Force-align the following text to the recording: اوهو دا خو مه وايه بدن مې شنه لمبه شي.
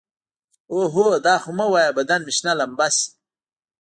اوهو 0.73 1.07
دا 1.25 1.35
خو 1.41 1.49
مه 1.57 1.65
وايه 1.73 1.91
بدن 1.97 2.19
مې 2.25 2.33
شنه 2.37 2.51
لمبه 2.59 2.87
شي. 2.95 3.07